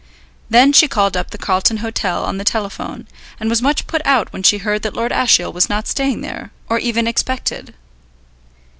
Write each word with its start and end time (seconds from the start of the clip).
Then 0.49 0.73
she 0.73 0.87
called 0.87 1.15
up 1.15 1.29
the 1.29 1.37
Carlton 1.37 1.77
Hotel 1.77 2.23
on 2.25 2.39
the 2.39 2.43
telephone, 2.43 3.07
and 3.39 3.51
was 3.51 3.61
much 3.61 3.85
put 3.85 4.03
out 4.03 4.33
when 4.33 4.41
she 4.41 4.57
heard 4.57 4.81
that 4.81 4.95
Lord 4.95 5.11
Ashiel 5.11 5.53
was 5.53 5.69
not 5.69 5.85
staying 5.87 6.21
there, 6.21 6.49
or 6.67 6.79
even 6.79 7.05
expected. 7.05 7.75